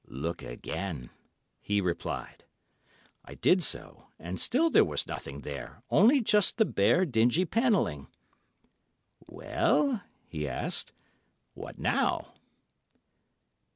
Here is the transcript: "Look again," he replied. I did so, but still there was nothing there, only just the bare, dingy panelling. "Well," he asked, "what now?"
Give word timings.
"Look 0.07 0.41
again," 0.41 1.11
he 1.59 1.79
replied. 1.79 2.43
I 3.23 3.35
did 3.35 3.61
so, 3.63 4.07
but 4.19 4.39
still 4.39 4.71
there 4.71 4.83
was 4.83 5.05
nothing 5.05 5.41
there, 5.41 5.83
only 5.91 6.21
just 6.21 6.57
the 6.57 6.65
bare, 6.65 7.05
dingy 7.05 7.45
panelling. 7.45 8.07
"Well," 9.27 10.01
he 10.27 10.47
asked, 10.49 10.91
"what 11.53 11.77
now?" 11.77 12.33